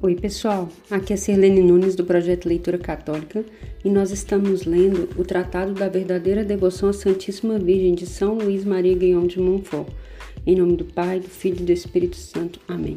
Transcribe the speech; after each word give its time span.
Oi, 0.00 0.14
pessoal. 0.14 0.68
Aqui 0.88 1.12
é 1.12 1.16
Sirlene 1.16 1.60
Nunes 1.60 1.96
do 1.96 2.04
projeto 2.04 2.46
Leitura 2.46 2.78
Católica 2.78 3.44
e 3.84 3.90
nós 3.90 4.12
estamos 4.12 4.64
lendo 4.64 5.08
o 5.20 5.24
Tratado 5.24 5.74
da 5.74 5.88
Verdadeira 5.88 6.44
Devoção 6.44 6.90
à 6.90 6.92
Santíssima 6.92 7.58
Virgem 7.58 7.96
de 7.96 8.06
São 8.06 8.34
Luís 8.34 8.64
Maria 8.64 8.94
Guion 8.96 9.26
de 9.26 9.40
Montfort. 9.40 9.88
Em 10.46 10.54
nome 10.54 10.76
do 10.76 10.84
Pai, 10.84 11.18
do 11.18 11.28
Filho 11.28 11.62
e 11.62 11.64
do 11.64 11.72
Espírito 11.72 12.14
Santo. 12.14 12.60
Amém. 12.68 12.96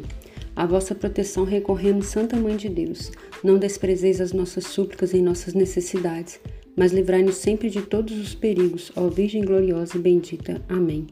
A 0.54 0.64
vossa 0.64 0.94
proteção 0.94 1.42
recorremos, 1.42 2.06
Santa 2.06 2.36
Mãe 2.36 2.56
de 2.56 2.68
Deus. 2.68 3.10
Não 3.42 3.58
desprezeis 3.58 4.20
as 4.20 4.32
nossas 4.32 4.66
súplicas 4.66 5.12
em 5.12 5.22
nossas 5.22 5.54
necessidades, 5.54 6.38
mas 6.76 6.92
livrai-nos 6.92 7.34
sempre 7.34 7.68
de 7.68 7.82
todos 7.82 8.16
os 8.16 8.32
perigos, 8.32 8.92
ó 8.94 9.08
Virgem 9.08 9.44
gloriosa 9.44 9.96
e 9.96 10.00
bendita. 10.00 10.62
Amém. 10.68 11.08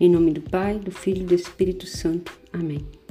Em 0.00 0.08
nome 0.08 0.32
do 0.32 0.40
Pai, 0.40 0.78
do 0.78 0.90
Filho 0.90 1.20
e 1.20 1.26
do 1.26 1.34
Espírito 1.34 1.86
Santo. 1.86 2.32
Amém. 2.50 3.03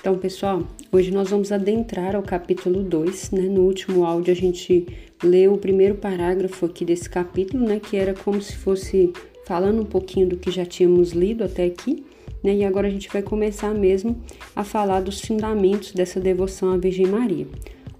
Então, 0.00 0.16
pessoal, 0.16 0.66
hoje 0.90 1.10
nós 1.10 1.28
vamos 1.28 1.52
adentrar 1.52 2.16
ao 2.16 2.22
capítulo 2.22 2.82
2, 2.82 3.32
né? 3.32 3.42
No 3.42 3.66
último 3.66 4.06
áudio 4.06 4.32
a 4.32 4.34
gente 4.34 4.86
leu 5.22 5.52
o 5.52 5.58
primeiro 5.58 5.94
parágrafo 5.94 6.64
aqui 6.64 6.86
desse 6.86 7.08
capítulo, 7.08 7.66
né, 7.66 7.78
que 7.78 7.98
era 7.98 8.14
como 8.14 8.40
se 8.40 8.56
fosse 8.56 9.12
falando 9.46 9.82
um 9.82 9.84
pouquinho 9.84 10.26
do 10.26 10.38
que 10.38 10.50
já 10.50 10.64
tínhamos 10.64 11.10
lido 11.10 11.44
até 11.44 11.66
aqui, 11.66 12.02
né? 12.42 12.54
E 12.54 12.64
agora 12.64 12.88
a 12.88 12.90
gente 12.90 13.10
vai 13.12 13.20
começar 13.20 13.74
mesmo 13.74 14.18
a 14.56 14.64
falar 14.64 15.00
dos 15.00 15.20
fundamentos 15.20 15.92
dessa 15.92 16.18
devoção 16.18 16.72
à 16.72 16.78
Virgem 16.78 17.06
Maria. 17.06 17.46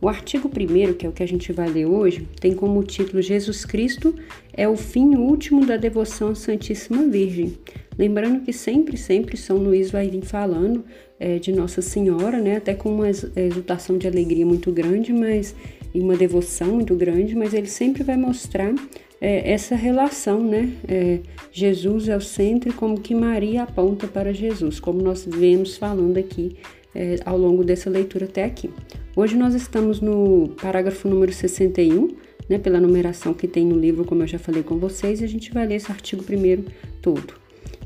O 0.00 0.08
artigo 0.08 0.48
1, 0.48 0.94
que 0.94 1.04
é 1.04 1.08
o 1.10 1.12
que 1.12 1.22
a 1.22 1.28
gente 1.28 1.52
vai 1.52 1.68
ler 1.68 1.84
hoje, 1.84 2.26
tem 2.40 2.54
como 2.54 2.82
título 2.82 3.20
Jesus 3.20 3.66
Cristo 3.66 4.14
é 4.54 4.66
o 4.66 4.74
fim 4.74 5.16
último 5.16 5.66
da 5.66 5.76
devoção 5.76 6.30
à 6.30 6.34
Santíssima 6.34 7.06
Virgem. 7.06 7.58
Lembrando 7.98 8.40
que 8.40 8.54
sempre, 8.54 8.96
sempre 8.96 9.36
São 9.36 9.58
Luís 9.58 9.90
vai 9.90 10.08
vir 10.08 10.24
falando 10.24 10.82
é, 11.20 11.38
de 11.38 11.52
Nossa 11.52 11.82
Senhora, 11.82 12.38
né? 12.40 12.56
Até 12.56 12.74
com 12.74 12.88
uma 12.88 13.10
exultação 13.10 13.98
de 13.98 14.08
alegria 14.08 14.46
muito 14.46 14.72
grande, 14.72 15.12
mas 15.12 15.54
e 15.94 16.00
uma 16.00 16.16
devoção 16.16 16.68
muito 16.68 16.94
grande, 16.94 17.34
mas 17.34 17.52
ele 17.52 17.66
sempre 17.66 18.02
vai 18.02 18.16
mostrar 18.16 18.72
é, 19.20 19.52
essa 19.52 19.76
relação, 19.76 20.42
né? 20.42 20.72
É, 20.88 21.18
Jesus 21.52 22.08
é 22.08 22.16
o 22.16 22.20
centro 22.20 22.72
como 22.72 23.00
que 23.00 23.14
Maria 23.14 23.64
aponta 23.64 24.06
para 24.06 24.32
Jesus, 24.32 24.80
como 24.80 25.02
nós 25.02 25.26
vemos 25.26 25.76
falando 25.76 26.16
aqui 26.16 26.56
é, 26.94 27.16
ao 27.24 27.36
longo 27.36 27.62
dessa 27.62 27.90
leitura 27.90 28.24
até 28.24 28.44
aqui. 28.44 28.70
Hoje 29.14 29.36
nós 29.36 29.54
estamos 29.54 30.00
no 30.00 30.54
parágrafo 30.60 31.08
número 31.08 31.32
61, 31.32 32.08
né, 32.48 32.58
pela 32.58 32.80
numeração 32.80 33.34
que 33.34 33.46
tem 33.46 33.66
no 33.66 33.78
livro, 33.78 34.04
como 34.04 34.22
eu 34.22 34.26
já 34.26 34.38
falei 34.38 34.62
com 34.62 34.78
vocês, 34.78 35.20
e 35.20 35.24
a 35.24 35.28
gente 35.28 35.52
vai 35.52 35.66
ler 35.66 35.76
esse 35.76 35.90
artigo 35.90 36.22
primeiro 36.22 36.64
todo. 37.02 37.34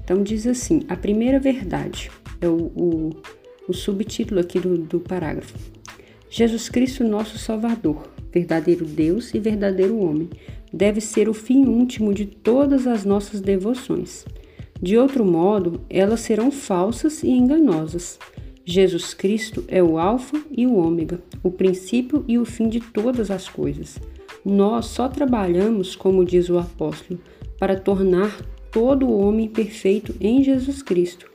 Então 0.04 0.22
diz 0.22 0.46
assim: 0.46 0.82
a 0.88 0.96
primeira 0.96 1.40
verdade 1.40 2.10
é 2.44 2.48
o, 2.48 2.70
o, 2.76 3.10
o 3.68 3.72
subtítulo 3.72 4.40
aqui 4.40 4.60
do, 4.60 4.76
do 4.78 5.00
parágrafo. 5.00 5.54
Jesus 6.30 6.68
Cristo, 6.68 7.04
nosso 7.04 7.38
Salvador, 7.38 8.08
verdadeiro 8.32 8.84
Deus 8.84 9.32
e 9.32 9.38
verdadeiro 9.38 9.98
homem, 9.98 10.28
deve 10.72 11.00
ser 11.00 11.28
o 11.28 11.34
fim 11.34 11.64
último 11.64 12.12
de 12.12 12.26
todas 12.26 12.86
as 12.86 13.04
nossas 13.04 13.40
devoções. 13.40 14.24
De 14.82 14.98
outro 14.98 15.24
modo, 15.24 15.80
elas 15.88 16.20
serão 16.20 16.50
falsas 16.50 17.22
e 17.22 17.30
enganosas. 17.30 18.18
Jesus 18.64 19.14
Cristo 19.14 19.62
é 19.68 19.82
o 19.82 19.98
Alfa 19.98 20.42
e 20.50 20.66
o 20.66 20.74
Ômega, 20.74 21.20
o 21.42 21.50
princípio 21.50 22.24
e 22.26 22.38
o 22.38 22.44
fim 22.44 22.68
de 22.68 22.80
todas 22.80 23.30
as 23.30 23.48
coisas. 23.48 23.98
Nós 24.44 24.86
só 24.86 25.08
trabalhamos, 25.08 25.94
como 25.94 26.24
diz 26.24 26.48
o 26.48 26.58
apóstolo, 26.58 27.20
para 27.58 27.78
tornar 27.78 28.36
todo 28.70 29.06
o 29.06 29.18
homem 29.18 29.48
perfeito 29.48 30.14
em 30.20 30.42
Jesus 30.42 30.82
Cristo, 30.82 31.30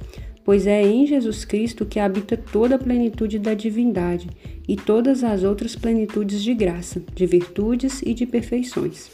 pois 0.50 0.66
é 0.66 0.82
em 0.82 1.06
Jesus 1.06 1.46
Cristo 1.46 1.86
que 1.86 2.00
habita 2.00 2.36
toda 2.36 2.74
a 2.74 2.80
plenitude 2.80 3.38
da 3.38 3.54
divindade 3.54 4.28
e 4.68 4.76
todas 4.76 5.24
as 5.24 5.44
outras 5.44 5.76
plenitudes 5.76 6.42
de 6.42 6.56
graça, 6.56 7.04
de 7.14 7.28
virtudes 7.28 8.02
e 8.02 8.16
de 8.16 8.26
perfeições. 8.26 9.12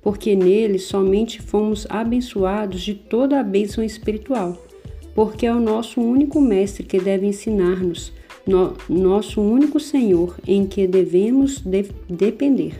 Porque 0.00 0.36
nele 0.36 0.78
somente 0.78 1.42
fomos 1.42 1.88
abençoados 1.90 2.82
de 2.82 2.94
toda 2.94 3.40
a 3.40 3.42
bênção 3.42 3.82
espiritual, 3.82 4.64
porque 5.12 5.44
é 5.44 5.52
o 5.52 5.58
nosso 5.58 6.00
único 6.00 6.40
mestre 6.40 6.84
que 6.84 7.00
deve 7.00 7.26
ensinar-nos, 7.26 8.12
no, 8.46 8.74
nosso 8.88 9.42
único 9.42 9.80
Senhor 9.80 10.38
em 10.46 10.64
que 10.66 10.86
devemos 10.86 11.58
de, 11.62 11.86
depender, 12.08 12.74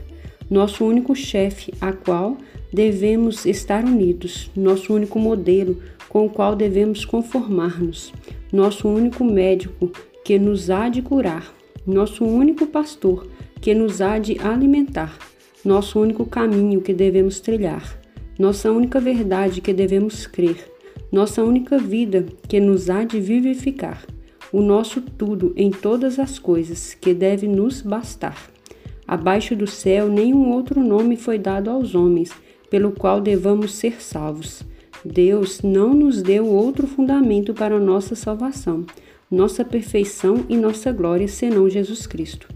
nosso 0.49 0.85
único 0.85 1.13
chefe, 1.13 1.75
a 1.81 1.93
qual 1.93 2.39
devemos 2.77 3.47
estar 3.47 3.83
unidos, 3.87 4.51
nosso 4.55 4.93
único 4.93 5.19
modelo 5.19 5.79
com 6.11 6.27
o 6.27 6.29
qual 6.29 6.55
devemos 6.55 7.07
conformar-nos, 7.07 8.13
nosso 8.53 8.87
único 8.87 9.25
médico 9.25 9.91
que 10.23 10.39
nos 10.39 10.69
há 10.69 10.91
de 10.91 11.01
curar, 11.01 11.51
nosso 11.87 12.23
único 12.23 12.67
pastor 12.67 13.27
que 13.63 13.73
nos 13.73 14.03
há 14.03 14.19
de 14.19 14.39
alimentar, 14.41 15.19
nosso 15.65 15.99
único 15.99 16.27
caminho 16.27 16.83
que 16.83 16.93
devemos 16.93 17.41
trilhar, 17.41 17.99
nossa 18.39 18.71
única 18.71 19.01
verdade 19.01 19.63
que 19.63 19.73
devemos 19.73 20.27
crer, 20.27 20.71
nossa 21.11 21.43
única 21.43 21.79
vida 21.79 22.27
que 22.47 22.61
nos 22.61 22.91
há 22.91 23.05
de 23.05 23.19
vivificar, 23.19 24.05
o 24.53 24.61
nosso 24.61 25.01
tudo 25.01 25.55
em 25.57 25.71
todas 25.71 26.19
as 26.19 26.39
coisas 26.39 26.93
que 26.93 27.15
deve 27.15 27.49
nos 27.49 27.81
bastar. 27.81 28.51
Abaixo 29.09 29.57
do 29.57 29.67
céu 29.67 30.09
nenhum 30.09 30.51
outro 30.51 30.85
nome 30.85 31.17
foi 31.17 31.39
dado 31.39 31.71
aos 31.71 31.95
homens 31.95 32.31
pelo 32.71 32.93
qual 32.93 33.21
devamos 33.21 33.75
ser 33.75 34.03
salvos. 34.03 34.63
Deus 35.05 35.63
não 35.63 35.95
nos 35.95 36.23
deu 36.23 36.47
outro 36.47 36.87
fundamento 36.87 37.55
para 37.55 37.79
nossa 37.79 38.15
salvação, 38.15 38.85
nossa 39.31 39.65
perfeição 39.65 40.45
e 40.49 40.57
nossa 40.57 40.93
glória 40.93 41.29
senão 41.29 41.69
Jesus 41.69 42.07
Cristo. 42.07 42.49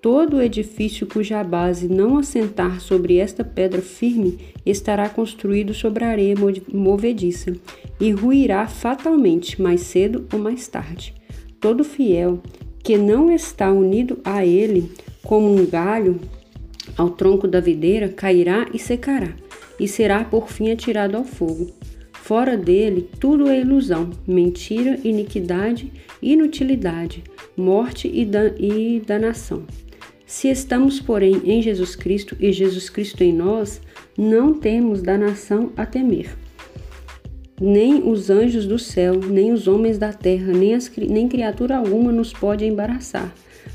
Todo 0.00 0.42
edifício 0.42 1.06
cuja 1.06 1.44
base 1.44 1.86
não 1.86 2.18
assentar 2.18 2.80
sobre 2.80 3.18
esta 3.18 3.44
pedra 3.44 3.80
firme 3.80 4.36
estará 4.66 5.08
construído 5.08 5.72
sobre 5.72 6.04
areia 6.04 6.34
movediça 6.72 7.54
e 8.00 8.10
ruirá 8.10 8.66
fatalmente 8.66 9.62
mais 9.62 9.82
cedo 9.82 10.26
ou 10.32 10.40
mais 10.40 10.66
tarde. 10.66 11.14
Todo 11.60 11.84
fiel 11.84 12.42
que 12.82 12.98
não 12.98 13.30
está 13.30 13.70
unido 13.70 14.18
a 14.24 14.44
ele 14.44 14.90
como 15.22 15.54
um 15.54 15.64
galho 15.64 16.18
ao 16.96 17.10
tronco 17.10 17.46
da 17.46 17.60
videira 17.60 18.08
cairá 18.08 18.66
e 18.74 18.80
secará 18.80 19.32
e 19.82 19.88
será 19.88 20.22
por 20.22 20.48
fim 20.48 20.70
atirado 20.70 21.16
ao 21.16 21.24
fogo. 21.24 21.72
Fora 22.12 22.56
dele, 22.56 23.10
tudo 23.18 23.48
é 23.48 23.60
ilusão, 23.60 24.10
mentira, 24.24 24.96
iniquidade, 25.02 25.92
inutilidade, 26.22 27.24
morte 27.56 28.08
e, 28.08 28.24
dan 28.24 28.54
e 28.56 29.02
danação. 29.04 29.64
Se 30.24 30.48
estamos, 30.48 31.00
porém, 31.00 31.42
em 31.44 31.60
Jesus 31.60 31.96
Cristo 31.96 32.36
e 32.38 32.52
Jesus 32.52 32.88
Cristo 32.88 33.22
em 33.24 33.32
nós, 33.32 33.80
não 34.16 34.54
temos 34.54 35.02
danação 35.02 35.72
a 35.76 35.84
temer. 35.84 36.30
Nem 37.60 38.08
os 38.08 38.30
anjos 38.30 38.66
do 38.66 38.78
céu, 38.78 39.18
nem 39.18 39.52
os 39.52 39.66
homens 39.66 39.98
da 39.98 40.12
terra, 40.12 40.52
nem, 40.52 40.74
as, 40.74 40.88
nem 40.96 41.28
criatura 41.28 41.76
alguma 41.76 42.12
nos 42.12 42.32
pode 42.32 42.64
embaraçar, 42.64 43.34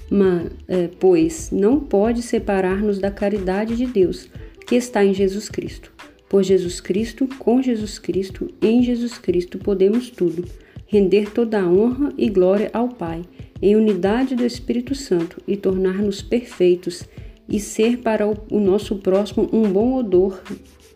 mas, 0.10 0.50
é, 0.70 0.90
pois 1.00 1.52
não 1.52 1.82
pode 1.82 2.22
separar-nos 2.22 2.98
da 2.98 3.12
caridade 3.12 3.76
de 3.76 3.86
Deus, 3.86 4.30
que 4.66 4.76
está 4.76 5.04
em 5.04 5.14
Jesus 5.14 5.50
Cristo. 5.50 5.97
Por 6.30 6.44
Jesus 6.44 6.82
Cristo, 6.82 7.28
com 7.40 7.62
Jesus 7.62 7.98
Cristo, 7.98 8.50
em 8.62 8.84
Jesus 8.84 9.18
Cristo 9.18 9.58
podemos 9.58 10.10
tudo, 10.10 10.44
render 10.86 11.32
toda 11.32 11.62
a 11.62 11.68
honra 11.68 12.14
e 12.18 12.30
glória 12.30 12.70
ao 12.74 12.90
Pai, 12.90 13.24
em 13.62 13.76
unidade 13.76 14.36
do 14.36 14.46
Espírito 14.46 14.94
Santo 14.94 15.42
e 15.48 15.56
tornar-nos 15.56 16.22
perfeitos 16.22 17.04
e 17.48 17.60
ser 17.60 18.00
para 18.00 18.28
o 18.28 18.60
nosso 18.60 18.98
próximo 18.98 19.50
um 19.54 19.64
bom 19.72 19.94
odor 19.94 20.42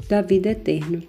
da 0.09 0.21
vida 0.21 0.49
eterna. 0.49 1.01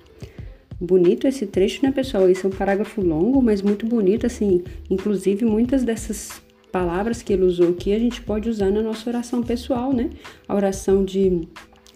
Bonito 0.80 1.28
esse 1.28 1.46
trecho, 1.46 1.84
né, 1.84 1.92
pessoal? 1.92 2.28
Esse 2.28 2.44
é 2.44 2.48
um 2.48 2.52
parágrafo 2.52 3.00
longo, 3.00 3.40
mas 3.40 3.62
muito 3.62 3.86
bonito, 3.86 4.26
assim. 4.26 4.64
Inclusive, 4.90 5.44
muitas 5.44 5.84
dessas 5.84 6.42
palavras 6.72 7.22
que 7.22 7.32
ele 7.32 7.44
usou 7.44 7.68
aqui 7.68 7.92
a 7.92 7.98
gente 7.98 8.22
pode 8.22 8.48
usar 8.48 8.70
na 8.70 8.82
nossa 8.82 9.08
oração 9.08 9.42
pessoal, 9.42 9.92
né? 9.92 10.10
A 10.48 10.56
oração 10.56 11.04
de 11.04 11.46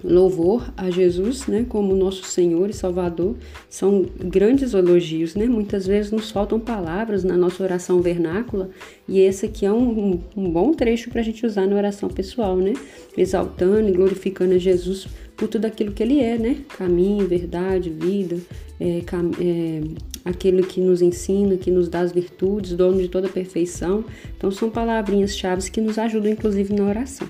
louvor 0.05 0.73
a 0.77 0.91
Jesus, 0.91 1.47
né, 1.47 1.65
como 1.69 1.95
nosso 1.97 2.25
Senhor 2.25 2.69
e 2.69 2.73
Salvador, 2.73 3.35
são 3.69 4.07
grandes 4.19 4.75
elogios, 4.75 5.35
né? 5.35 5.47
Muitas 5.47 5.87
vezes 5.87 6.13
nos 6.13 6.31
faltam 6.31 6.61
palavras 6.61 7.25
na 7.25 7.37
nossa 7.37 7.63
oração 7.63 8.01
vernácula 8.01 8.71
e 9.09 9.21
esse 9.21 9.47
aqui 9.47 9.65
é 9.65 9.73
um, 9.73 10.21
um, 10.37 10.51
bom 10.51 10.73
trecho 10.73 11.11
para 11.11 11.21
a 11.21 11.25
gente 11.25 11.45
usar 11.47 11.67
na 11.67 11.77
oração 11.77 12.09
pessoal, 12.09 12.57
né? 12.57 12.75
Exaltando 13.17 13.89
e 13.89 13.93
glorificando 13.93 14.55
a 14.55 14.59
Jesus 14.59 15.09
por 15.37 15.49
tudo 15.49 15.65
aquilo 15.65 15.93
que 15.93 16.03
Ele 16.03 16.21
é, 16.21 16.39
né? 16.39 16.59
Caminho, 16.77 17.27
verdade, 17.27 17.91
vida, 17.91 18.39
é, 18.79 19.03
é, 19.41 19.81
aquele 20.25 20.63
que 20.63 20.81
nos 20.81 21.01
ensina, 21.01 21.57
que 21.57 21.71
nos 21.71 21.89
dá 21.89 22.01
as 22.01 22.13
virtudes, 22.13 22.73
dono 22.75 23.01
de 23.01 23.09
toda 23.09 23.29
perfeição. 23.29 24.05
Então 24.37 24.51
são 24.51 24.71
palavrinhas 24.71 25.37
chaves 25.37 25.69
que 25.69 25.81
nos 25.81 25.99
ajudam, 25.99 26.33
inclusive, 26.33 26.75
na 26.75 26.85
oração. 26.85 27.29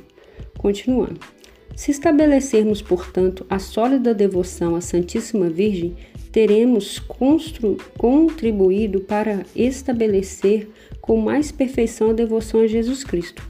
Continuando. 0.58 1.35
Se 1.76 1.90
estabelecermos, 1.90 2.80
portanto, 2.80 3.46
a 3.50 3.58
sólida 3.58 4.14
devoção 4.14 4.74
à 4.74 4.80
Santíssima 4.80 5.50
Virgem, 5.50 5.94
teremos 6.32 6.98
contribuído 7.98 9.00
para 9.00 9.44
estabelecer 9.54 10.68
com 11.02 11.20
mais 11.20 11.52
perfeição 11.52 12.10
a 12.10 12.12
devoção 12.14 12.60
a 12.60 12.66
Jesus 12.66 13.04
Cristo. 13.04 13.42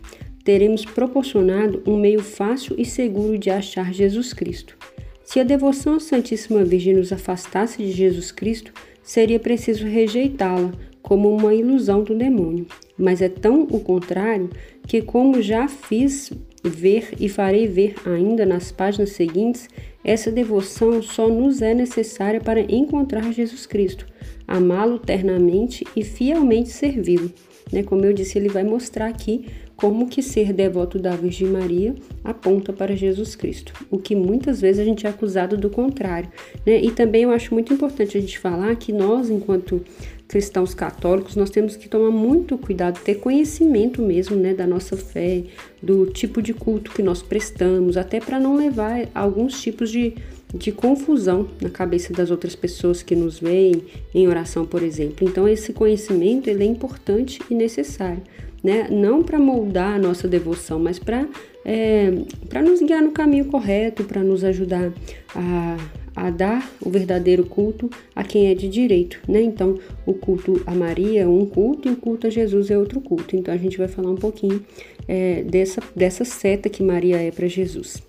teremos 0.47 0.85
proporcionado 0.85 1.83
um 1.85 1.97
meio 1.97 2.23
fácil 2.23 2.77
e 2.79 2.85
seguro 2.85 3.37
de 3.37 3.51
achar 3.51 3.93
Jesus 3.93 4.33
Cristo. 4.33 4.77
Se 5.25 5.41
a 5.41 5.43
devoção 5.43 5.95
à 5.95 6.01
Santíssima 6.01 6.63
Virgem 6.65 6.95
nos 6.95 7.13
afastasse 7.13 7.79
de 7.79 7.91
Jesus 7.91 8.31
Cristo, 8.31 8.73
seria 9.03 9.41
preciso 9.41 9.85
rejeitá-la 9.85 10.71
como 11.03 11.35
uma 11.35 11.53
ilusão 11.53 12.05
do 12.05 12.15
demônio. 12.15 12.67
Mas 12.97 13.21
é 13.21 13.29
tão 13.29 13.65
o 13.65 13.81
contrário 13.81 14.49
que, 14.87 15.03
como 15.03 15.43
já 15.43 15.67
fiz 15.67 16.31
ver 16.69 17.11
e 17.19 17.29
farei 17.29 17.67
ver 17.67 17.95
ainda 18.05 18.45
nas 18.45 18.73
páginas 18.73 19.11
seguintes, 19.11 19.69
essa 20.05 20.31
devoção 20.31 21.03
só 21.03 21.29
nos 21.29 21.63
é 21.63 21.75
necessária 21.75 22.41
para 22.41 22.61
encontrar 22.61 23.33
Jesus 23.33 23.67
Cristo, 23.67 24.07
amá-lo 24.47 24.99
ternamente 24.99 25.85
e 25.97 26.05
fielmente 26.05 26.69
servi-lo. 26.69 27.33
Né? 27.73 27.83
Como 27.83 28.05
eu 28.05 28.13
disse, 28.13 28.39
ele 28.39 28.49
vai 28.49 28.63
mostrar 28.63 29.09
aqui 29.09 29.47
como 29.75 30.09
que 30.09 30.23
ser 30.23 30.53
devoto 30.53 30.99
da 30.99 31.11
Virgem 31.11 31.49
Maria 31.49 31.95
aponta 32.25 32.73
para 32.73 32.97
Jesus 32.97 33.37
Cristo, 33.37 33.73
o 33.91 33.99
que 33.99 34.15
muitas 34.15 34.61
vezes 34.61 34.81
a 34.81 34.85
gente 34.85 35.07
é 35.07 35.11
acusado 35.11 35.57
do 35.57 35.69
contrário. 35.69 36.31
Né? 36.65 36.81
E 36.81 36.91
também 36.91 37.25
eu 37.25 37.31
acho 37.31 37.53
muito 37.53 37.75
importante 37.75 38.17
a 38.17 38.21
gente 38.21 38.39
falar 38.39 38.75
que 38.77 38.93
nós, 38.93 39.29
enquanto 39.29 39.85
cristãos 40.29 40.75
católicos, 40.75 41.37
nós 41.37 41.51
temos 41.51 41.77
que 41.77 41.89
tomar 41.89 42.11
muito 42.11 42.59
cuidado, 42.59 43.01
ter 43.01 43.17
conhecimento 43.17 44.03
mesmo 44.03 44.37
né, 44.37 44.55
da 44.55 44.67
nossa 44.67 44.97
fé, 44.97 45.45
do 45.81 46.07
tipo 46.07 46.43
de 46.43 46.53
culto 46.53 46.91
que 46.91 47.03
nós 47.03 47.23
prestamos, 47.23 47.97
até 47.97 48.21
para 48.21 48.41
não 48.41 48.57
levar 48.57 49.09
alguns 49.15 49.61
tipos 49.61 49.91
de, 49.91 50.15
de 50.53 50.73
confusão 50.73 51.49
na 51.61 51.71
cabeça 51.71 52.13
das 52.13 52.31
outras 52.31 52.57
pessoas 52.57 53.03
que 53.03 53.15
nos 53.15 53.39
veem 53.39 53.83
em 54.13 54.27
oração, 54.27 54.67
por 54.67 54.83
exemplo. 54.83 55.27
Então, 55.29 55.49
esse 55.49 55.73
conhecimento 55.73 56.49
ele 56.49 56.65
é 56.65 56.67
importante 56.67 57.41
e 57.49 57.55
necessário. 57.55 58.23
Né? 58.65 58.89
Não 58.91 59.23
para 59.23 59.39
moldar 59.39 59.95
a 59.95 59.99
nossa 59.99 60.27
devoção, 60.27 60.81
mas 60.81 60.99
para 60.99 61.29
é, 61.65 62.13
para 62.49 62.63
nos 62.63 62.81
guiar 62.81 63.03
no 63.03 63.11
caminho 63.11 63.47
correto, 63.47 64.05
para 64.05 64.23
nos 64.23 64.45
ajudar 64.45 64.93
a, 65.35 65.77
a 66.17 66.31
dar 66.31 66.73
o 66.81 66.89
verdadeiro 66.89 67.45
culto 67.45 67.91
a 68.15 68.25
quem 68.25 68.49
é 68.49 68.55
de 68.55 68.69
direito, 68.69 69.21
né? 69.29 69.43
Então, 69.43 69.79
o 70.07 70.15
culto 70.15 70.63
a 70.67 70.75
Maria 70.75 71.23
é 71.23 71.29
um 71.29 71.45
culto 71.45 71.89
e 71.89 71.93
o 71.93 71.97
culto 71.97 72.27
a 72.27 72.31
Jesus 72.31 72.71
é 72.71 72.79
outro 72.79 73.03
culto. 73.03 73.37
Então, 73.37 73.53
a 73.53 73.59
gente 73.59 73.77
vai 73.77 73.87
falar 73.87 74.11
um 74.11 74.17
pouquinho 74.17 74.65
é, 75.07 75.43
dessa, 75.43 75.83
dessa 75.95 76.25
seta 76.25 76.71
que 76.71 76.83
Maria 76.83 77.19
é 77.19 77.31
para 77.31 77.47
Jesus. 77.47 78.03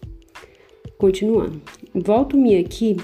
Continuando. 0.98 1.62
Volto-me 1.94 2.58
aqui 2.58 2.96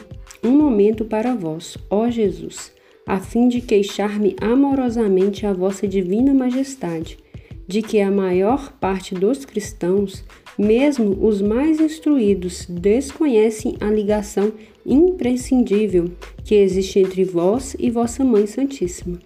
um 0.41 0.51
momento 0.51 1.03
para 1.03 1.35
vós, 1.35 1.77
ó 1.89 2.09
Jesus, 2.09 2.71
a 3.05 3.19
fim 3.19 3.49
de 3.49 3.59
queixar-me 3.59 4.35
amorosamente 4.41 5.45
a 5.45 5.53
vossa 5.53 5.87
divina 5.87 6.33
majestade, 6.33 7.17
de 7.67 7.81
que 7.81 7.99
a 7.99 8.09
maior 8.09 8.73
parte 8.79 9.13
dos 9.13 9.45
cristãos 9.45 10.23
mesmo 10.57 11.17
os 11.25 11.41
mais 11.41 11.79
instruídos 11.79 12.65
desconhecem 12.69 13.75
a 13.79 13.89
ligação 13.89 14.51
imprescindível 14.85 16.11
que 16.43 16.55
existe 16.55 16.99
entre 16.99 17.23
vós 17.23 17.75
e 17.79 17.89
vossa 17.89 18.23
Mãe 18.23 18.45
Santíssima. 18.45 19.19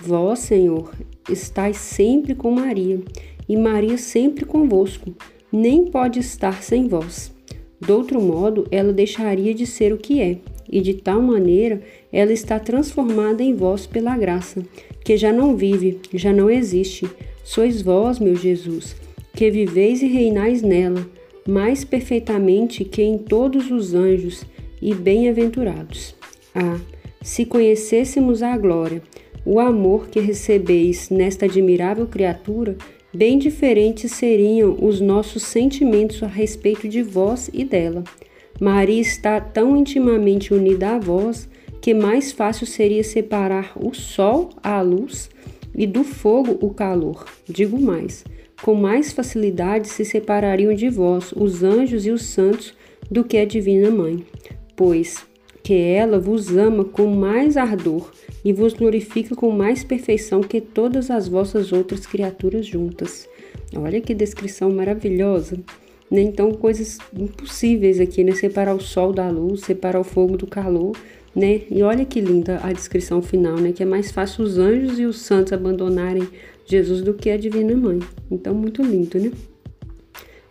Vós, 0.00 0.38
Senhor, 0.40 0.94
estáis 1.28 1.76
sempre 1.76 2.34
com 2.34 2.50
Maria, 2.50 3.00
e 3.48 3.56
Maria 3.56 3.98
sempre 3.98 4.44
convosco, 4.44 5.12
nem 5.52 5.86
pode 5.86 6.20
estar 6.20 6.62
sem 6.62 6.88
vós. 6.88 7.32
De 7.80 7.92
outro 7.92 8.20
modo, 8.20 8.66
ela 8.70 8.92
deixaria 8.92 9.52
de 9.52 9.66
ser 9.66 9.92
o 9.92 9.98
que 9.98 10.20
é, 10.20 10.38
e 10.70 10.80
de 10.80 10.94
tal 10.94 11.20
maneira 11.20 11.82
ela 12.12 12.32
está 12.32 12.58
transformada 12.58 13.42
em 13.42 13.54
vós 13.54 13.86
pela 13.86 14.16
graça, 14.16 14.62
que 15.04 15.16
já 15.16 15.32
não 15.32 15.56
vive, 15.56 15.98
já 16.14 16.32
não 16.32 16.48
existe. 16.48 17.10
Sois 17.42 17.82
vós, 17.82 18.18
meu 18.18 18.36
Jesus, 18.36 18.94
que 19.40 19.50
viveis 19.50 20.02
e 20.02 20.06
reinais 20.06 20.60
nela, 20.60 21.08
mais 21.48 21.82
perfeitamente 21.82 22.84
que 22.84 23.00
em 23.00 23.16
todos 23.16 23.70
os 23.70 23.94
anjos 23.94 24.44
e 24.82 24.92
bem-aventurados. 24.92 26.14
Ah, 26.54 26.78
se 27.22 27.46
conhecêssemos 27.46 28.42
a 28.42 28.54
glória, 28.58 29.02
o 29.42 29.58
amor 29.58 30.08
que 30.08 30.20
recebeis 30.20 31.08
nesta 31.08 31.46
admirável 31.46 32.06
criatura, 32.06 32.76
bem 33.14 33.38
diferentes 33.38 34.12
seriam 34.12 34.76
os 34.78 35.00
nossos 35.00 35.42
sentimentos 35.44 36.22
a 36.22 36.26
respeito 36.26 36.86
de 36.86 37.02
vós 37.02 37.48
e 37.50 37.64
dela. 37.64 38.04
Maria 38.60 39.00
está 39.00 39.40
tão 39.40 39.74
intimamente 39.74 40.52
unida 40.52 40.96
a 40.96 40.98
vós 40.98 41.48
que 41.80 41.94
mais 41.94 42.30
fácil 42.30 42.66
seria 42.66 43.02
separar 43.02 43.72
o 43.74 43.94
sol, 43.94 44.50
a 44.62 44.82
luz, 44.82 45.30
e 45.74 45.86
do 45.86 46.04
fogo, 46.04 46.58
o 46.60 46.74
calor. 46.74 47.24
Digo 47.48 47.80
mais, 47.80 48.22
com 48.62 48.74
mais 48.74 49.12
facilidade 49.12 49.88
se 49.88 50.04
separariam 50.04 50.74
de 50.74 50.88
vós 50.88 51.32
os 51.32 51.62
anjos 51.62 52.06
e 52.06 52.10
os 52.10 52.22
santos 52.22 52.74
do 53.10 53.24
que 53.24 53.38
a 53.38 53.44
Divina 53.44 53.90
Mãe, 53.90 54.24
pois 54.76 55.24
que 55.62 55.74
ela 55.74 56.18
vos 56.18 56.56
ama 56.56 56.84
com 56.84 57.06
mais 57.06 57.56
ardor 57.56 58.10
e 58.44 58.52
vos 58.52 58.72
glorifica 58.72 59.34
com 59.34 59.50
mais 59.50 59.84
perfeição 59.84 60.40
que 60.40 60.60
todas 60.60 61.10
as 61.10 61.28
vossas 61.28 61.72
outras 61.72 62.06
criaturas 62.06 62.66
juntas. 62.66 63.28
Olha 63.76 64.00
que 64.00 64.14
descrição 64.14 64.70
maravilhosa. 64.70 65.58
Né? 66.10 66.22
Então, 66.22 66.52
coisas 66.52 66.98
impossíveis 67.16 68.00
aqui, 68.00 68.24
né? 68.24 68.32
Separar 68.32 68.74
o 68.74 68.80
sol 68.80 69.12
da 69.12 69.28
luz, 69.28 69.60
separar 69.60 70.00
o 70.00 70.04
fogo 70.04 70.36
do 70.36 70.46
calor, 70.46 70.96
né? 71.34 71.60
E 71.70 71.82
olha 71.82 72.04
que 72.04 72.20
linda 72.20 72.58
a 72.64 72.72
descrição 72.72 73.22
final, 73.22 73.56
né? 73.58 73.70
Que 73.72 73.84
é 73.84 73.86
mais 73.86 74.10
fácil 74.10 74.42
os 74.42 74.58
anjos 74.58 74.98
e 74.98 75.04
os 75.04 75.20
santos 75.20 75.52
abandonarem 75.52 76.26
Jesus 76.70 77.02
do 77.02 77.14
que 77.14 77.30
a 77.30 77.36
Divina 77.36 77.74
Mãe. 77.74 78.00
Então, 78.30 78.54
muito 78.54 78.82
lindo, 78.82 79.18
né? 79.18 79.30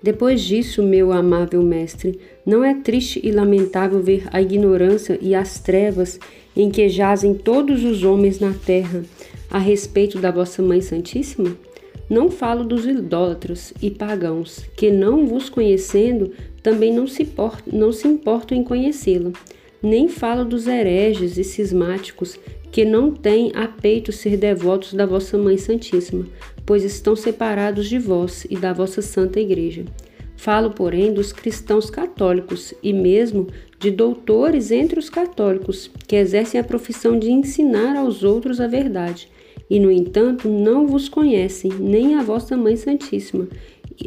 Depois 0.01 0.41
disso, 0.41 0.81
meu 0.81 1.11
amável 1.11 1.61
mestre, 1.61 2.19
não 2.45 2.63
é 2.63 2.73
triste 2.73 3.19
e 3.21 3.31
lamentável 3.31 4.01
ver 4.01 4.23
a 4.31 4.41
ignorância 4.41 5.19
e 5.21 5.35
as 5.35 5.59
trevas 5.59 6.19
em 6.55 6.69
que 6.69 6.87
jazem 6.87 7.33
todos 7.33 7.83
os 7.83 8.03
homens 8.03 8.39
na 8.39 8.53
terra 8.53 9.03
a 9.49 9.59
respeito 9.59 10.17
da 10.17 10.31
vossa 10.31 10.61
Mãe 10.61 10.79
Santíssima? 10.79 11.55
Não 12.09 12.31
falo 12.31 12.63
dos 12.63 12.85
idólatras 12.85 13.73
e 13.81 13.91
pagãos, 13.91 14.65
que 14.75 14.89
não 14.89 15.27
vos 15.27 15.49
conhecendo, 15.49 16.31
também 16.63 16.93
não 16.93 17.05
se, 17.05 17.27
não 17.71 17.91
se 17.91 18.07
importam 18.07 18.57
em 18.57 18.63
conhecê-la. 18.63 19.31
Nem 19.81 20.07
falo 20.07 20.43
dos 20.43 20.65
hereges 20.65 21.37
e 21.37 21.43
cismáticos, 21.43 22.39
que 22.71 22.85
não 22.85 23.11
têm 23.11 23.51
a 23.55 23.67
peito 23.67 24.11
ser 24.11 24.37
devotos 24.37 24.93
da 24.93 25.05
vossa 25.05 25.37
Mãe 25.37 25.57
Santíssima, 25.57 26.25
pois 26.65 26.83
estão 26.83 27.15
separados 27.15 27.89
de 27.89 27.97
vós 27.97 28.45
e 28.49 28.55
da 28.55 28.73
vossa 28.73 29.01
Santa 29.01 29.39
Igreja. 29.39 29.85
Falo, 30.37 30.71
porém, 30.71 31.13
dos 31.13 31.33
cristãos 31.33 31.89
católicos 31.89 32.73
e 32.81 32.93
mesmo 32.93 33.47
de 33.77 33.91
doutores 33.91 34.71
entre 34.71 34.99
os 34.99 35.09
católicos, 35.09 35.91
que 36.07 36.15
exercem 36.15 36.59
a 36.59 36.63
profissão 36.63 37.19
de 37.19 37.29
ensinar 37.29 37.97
aos 37.97 38.23
outros 38.23 38.61
a 38.61 38.67
verdade, 38.67 39.29
e, 39.69 39.79
no 39.79 39.91
entanto, 39.91 40.47
não 40.47 40.87
vos 40.87 41.09
conhecem, 41.09 41.71
nem 41.79 42.15
a 42.15 42.23
vossa 42.23 42.55
Mãe 42.55 42.75
Santíssima, 42.75 43.47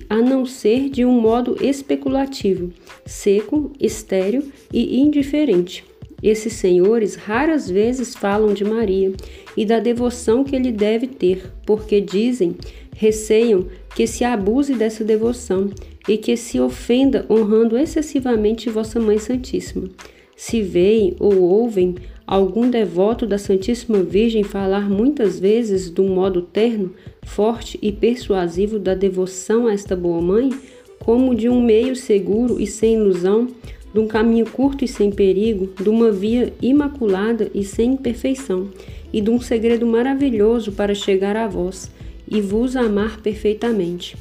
a 0.09 0.17
não 0.17 0.47
ser 0.47 0.89
de 0.89 1.05
um 1.05 1.21
modo 1.21 1.57
especulativo, 1.61 2.73
seco, 3.05 3.71
estéril 3.79 4.51
e 4.73 5.01
indiferente. 5.01 5.85
Esses 6.23 6.53
senhores 6.53 7.17
raras 7.17 7.69
vezes 7.69 8.15
falam 8.15 8.55
de 8.55 8.65
Maria 8.65 9.13
e 9.57 9.67
da 9.67 9.81
devoção 9.81 10.45
que 10.45 10.55
ele 10.55 10.71
deve 10.71 11.07
ter, 11.07 11.51
porque 11.67 12.01
dizem, 12.01 12.55
receiam 12.95 13.67
que 13.95 14.07
se 14.07 14.25
abuse 14.25 14.75
dessa 14.75 15.03
devoção 15.03 15.71
e 16.09 16.17
que 16.17 16.37
se 16.37 16.61
ofenda 16.61 17.27
honrando 17.29 17.77
excessivamente 17.77 18.71
Vossa 18.71 19.01
Mãe 19.01 19.19
Santíssima. 19.19 19.89
Se 20.37 20.63
veem 20.63 21.15
ou 21.19 21.41
ouvem 21.41 21.97
algum 22.27 22.71
devoto 22.71 23.27
da 23.27 23.39
Santíssima 23.39 24.03
Virgem 24.03 24.43
falar 24.43 24.89
muitas 24.89 25.39
vezes 25.39 25.91
de 25.91 26.01
um 26.01 26.09
modo 26.15 26.43
terno, 26.43 26.93
forte 27.25 27.79
e 27.83 27.93
persuasivo 27.93 28.79
da 28.79 28.95
devoção 28.95 29.67
a 29.67 29.73
esta 29.73 29.95
boa 29.95 30.21
mãe, 30.21 30.51
como 30.99 31.35
de 31.35 31.49
um 31.49 31.61
meio 31.61 31.95
seguro 31.95 32.61
e 32.61 32.67
sem 32.67 32.95
ilusão, 32.95 33.49
de 33.93 34.01
um 34.01 34.07
caminho 34.07 34.47
curto 34.47 34.85
e 34.85 34.89
sem 34.89 35.11
perigo, 35.11 35.71
de 35.81 35.89
uma 35.89 36.11
via 36.11 36.53
imaculada 36.61 37.51
e 37.55 37.65
sem 37.65 37.93
imperfeição, 37.93 38.69
e 39.13 39.21
de 39.21 39.31
um 39.31 39.41
segredo 39.41 39.87
maravilhoso 39.87 40.73
para 40.73 40.95
chegar 40.95 41.37
a 41.37 41.47
vós 41.47 41.91
e 42.27 42.41
vos 42.41 42.77
amar 42.77 43.21
perfeitamente. 43.21 44.17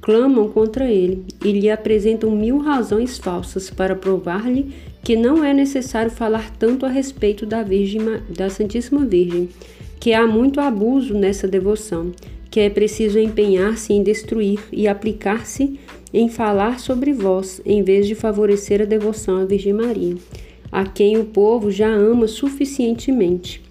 Clamam 0.00 0.48
contra 0.48 0.90
ele 0.90 1.24
e 1.44 1.52
lhe 1.52 1.70
apresentam 1.70 2.30
mil 2.30 2.58
razões 2.58 3.18
falsas 3.18 3.70
para 3.70 3.94
provar-lhe 3.94 4.72
que 5.02 5.16
não 5.16 5.44
é 5.44 5.54
necessário 5.54 6.10
falar 6.10 6.50
tanto 6.56 6.84
a 6.84 6.88
respeito 6.88 7.46
da 7.46 7.62
Virgem, 7.62 8.00
da 8.28 8.50
Santíssima 8.50 9.04
Virgem, 9.04 9.48
que 10.00 10.12
há 10.12 10.26
muito 10.26 10.60
abuso 10.60 11.14
nessa 11.14 11.46
devoção, 11.46 12.12
que 12.50 12.60
é 12.60 12.70
preciso 12.70 13.18
empenhar-se 13.18 13.92
em 13.92 14.02
destruir 14.02 14.60
e 14.72 14.88
aplicar-se 14.88 15.78
em 16.18 16.30
falar 16.30 16.80
sobre 16.80 17.12
vós, 17.12 17.60
em 17.66 17.82
vez 17.82 18.06
de 18.06 18.14
favorecer 18.14 18.80
a 18.80 18.86
devoção 18.86 19.36
à 19.36 19.44
Virgem 19.44 19.74
Maria, 19.74 20.16
a 20.72 20.86
quem 20.86 21.18
o 21.18 21.26
povo 21.26 21.70
já 21.70 21.88
ama 21.88 22.26
suficientemente. 22.26 23.62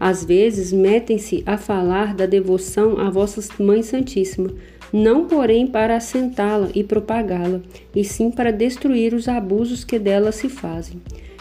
Às 0.00 0.24
vezes 0.24 0.72
metem-se 0.72 1.44
a 1.46 1.56
falar 1.56 2.12
da 2.12 2.26
devoção 2.26 2.98
à 2.98 3.08
vossa 3.08 3.40
Mãe 3.62 3.80
Santíssima, 3.84 4.50
não 4.92 5.26
porém 5.26 5.68
para 5.68 5.94
assentá-la 5.94 6.68
e 6.74 6.82
propagá-la, 6.82 7.60
e 7.94 8.02
sim 8.02 8.28
para 8.28 8.50
destruir 8.50 9.14
os 9.14 9.28
abusos 9.28 9.84
que 9.84 9.96
dela 9.96 10.32
se 10.32 10.48
fazem. 10.48 11.00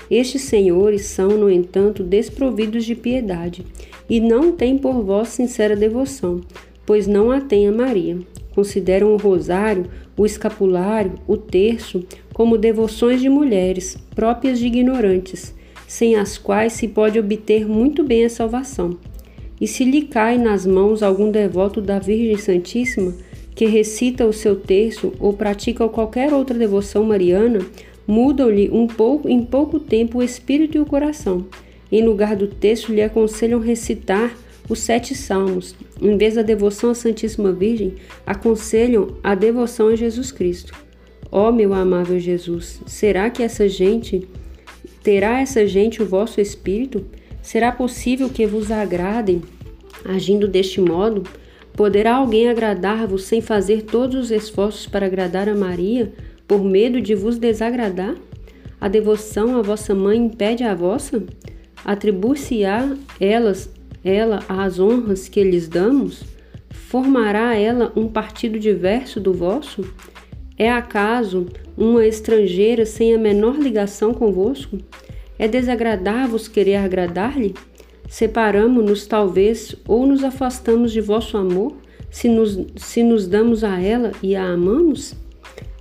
Estes 0.09 0.43
senhores 0.43 1.05
são, 1.05 1.29
no 1.29 1.49
entanto, 1.49 2.03
desprovidos 2.03 2.85
de 2.85 2.93
piedade, 2.93 3.65
e 4.07 4.19
não 4.19 4.51
têm 4.51 4.77
por 4.77 5.01
vós 5.01 5.29
sincera 5.29 5.75
devoção, 5.75 6.41
pois 6.85 7.07
não 7.07 7.31
a 7.31 7.41
têm 7.41 7.67
a 7.67 7.71
Maria. 7.71 8.17
Consideram 8.53 9.13
o 9.13 9.17
rosário, 9.17 9.85
o 10.15 10.25
escapulário, 10.25 11.13
o 11.27 11.35
terço, 11.35 12.03
como 12.33 12.57
devoções 12.57 13.21
de 13.21 13.29
mulheres, 13.29 13.97
próprias 14.15 14.59
de 14.59 14.67
ignorantes, 14.67 15.55
sem 15.87 16.15
as 16.15 16.37
quais 16.37 16.73
se 16.73 16.87
pode 16.87 17.19
obter 17.19 17.67
muito 17.67 18.03
bem 18.03 18.25
a 18.25 18.29
salvação. 18.29 18.97
E 19.59 19.67
se 19.67 19.83
lhe 19.83 20.03
cai 20.03 20.37
nas 20.37 20.65
mãos 20.65 21.01
algum 21.01 21.31
devoto 21.31 21.81
da 21.81 21.99
Virgem 21.99 22.37
Santíssima, 22.37 23.13
que 23.55 23.65
recita 23.65 24.25
o 24.25 24.33
seu 24.33 24.55
terço 24.55 25.13
ou 25.19 25.33
pratica 25.33 25.87
qualquer 25.87 26.33
outra 26.33 26.57
devoção 26.57 27.03
mariana, 27.03 27.59
mudam-lhe 28.05 28.69
um 28.71 28.87
pouco, 28.87 29.29
em 29.29 29.43
pouco 29.43 29.79
tempo 29.79 30.17
o 30.17 30.23
espírito 30.23 30.77
e 30.77 30.81
o 30.81 30.85
coração. 30.85 31.45
Em 31.91 32.03
lugar 32.03 32.35
do 32.35 32.47
texto, 32.47 32.91
lhe 32.91 33.01
aconselham 33.01 33.59
recitar 33.59 34.35
os 34.69 34.79
sete 34.79 35.15
salmos. 35.15 35.75
Em 36.01 36.17
vez 36.17 36.35
da 36.35 36.41
devoção 36.41 36.91
à 36.91 36.95
Santíssima 36.95 37.51
Virgem, 37.51 37.95
aconselham 38.25 39.17
a 39.23 39.35
devoção 39.35 39.89
a 39.89 39.95
Jesus 39.95 40.31
Cristo. 40.31 40.73
Ó 41.31 41.49
oh, 41.49 41.51
meu 41.51 41.73
amável 41.73 42.19
Jesus, 42.19 42.81
será 42.85 43.29
que 43.29 43.41
essa 43.41 43.67
gente 43.67 44.27
terá 45.01 45.41
essa 45.41 45.65
gente 45.65 46.01
o 46.01 46.05
vosso 46.05 46.39
espírito? 46.39 47.05
Será 47.41 47.71
possível 47.71 48.29
que 48.29 48.45
vos 48.45 48.71
agradem 48.71 49.41
agindo 50.05 50.47
deste 50.47 50.79
modo? 50.79 51.23
Poderá 51.73 52.15
alguém 52.15 52.49
agradar-vos 52.49 53.23
sem 53.23 53.41
fazer 53.41 53.81
todos 53.81 54.25
os 54.25 54.31
esforços 54.31 54.85
para 54.85 55.07
agradar 55.07 55.49
a 55.49 55.55
Maria, 55.55 56.13
por 56.47 56.63
medo 56.63 57.01
de 57.01 57.15
vos 57.15 57.37
desagradar? 57.39 58.15
A 58.79 58.87
devoção 58.87 59.57
à 59.57 59.61
vossa 59.61 59.95
mãe 59.95 60.17
impede 60.19 60.63
a 60.63 60.75
vossa? 60.75 61.23
Atribui-se-á 61.83 62.95
elas 63.19 63.69
ela 64.03 64.39
às 64.47 64.79
honras 64.79 65.27
que 65.27 65.43
lhes 65.43 65.67
damos? 65.67 66.23
Formará 66.69 67.55
ela 67.55 67.91
um 67.95 68.07
partido 68.07 68.59
diverso 68.59 69.19
do 69.19 69.33
vosso? 69.33 69.83
É 70.57 70.71
acaso 70.71 71.47
uma 71.77 72.05
estrangeira 72.05 72.85
sem 72.85 73.15
a 73.15 73.17
menor 73.17 73.57
ligação 73.57 74.13
convosco? 74.13 74.77
É 75.39 75.47
desagradar-vos 75.47 76.47
querer 76.47 76.75
agradar-lhe? 76.75 77.55
Separamo-nos, 78.07 79.07
talvez, 79.07 79.75
ou 79.87 80.05
nos 80.05 80.23
afastamos 80.23 80.91
de 80.91 81.01
vosso 81.01 81.35
amor, 81.35 81.75
se 82.11 82.29
nos, 82.29 82.59
se 82.75 83.01
nos 83.01 83.25
damos 83.25 83.63
a 83.63 83.81
ela 83.81 84.11
e 84.21 84.35
a 84.35 84.45
amamos? 84.45 85.15